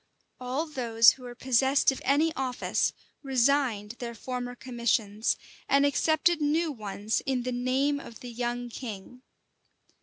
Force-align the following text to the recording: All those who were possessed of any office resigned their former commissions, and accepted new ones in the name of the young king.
All 0.39 0.65
those 0.65 1.11
who 1.11 1.21
were 1.21 1.35
possessed 1.35 1.91
of 1.91 2.01
any 2.03 2.33
office 2.35 2.91
resigned 3.21 3.91
their 3.99 4.15
former 4.15 4.55
commissions, 4.55 5.37
and 5.69 5.85
accepted 5.85 6.41
new 6.41 6.71
ones 6.71 7.21
in 7.27 7.43
the 7.43 7.51
name 7.51 7.99
of 7.99 8.21
the 8.21 8.31
young 8.31 8.67
king. 8.67 9.21